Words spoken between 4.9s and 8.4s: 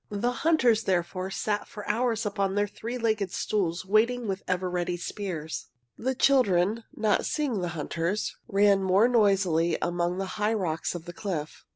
spears. The children, not seeing the hunters,